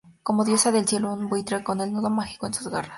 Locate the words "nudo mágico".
1.93-2.47